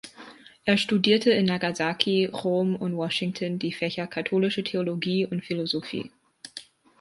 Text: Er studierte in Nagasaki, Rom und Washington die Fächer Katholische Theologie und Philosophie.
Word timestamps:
Er 0.65 0.77
studierte 0.79 1.29
in 1.29 1.45
Nagasaki, 1.45 2.25
Rom 2.25 2.75
und 2.75 2.97
Washington 2.97 3.59
die 3.59 3.71
Fächer 3.71 4.07
Katholische 4.07 4.63
Theologie 4.63 5.27
und 5.27 5.45
Philosophie. 5.45 6.09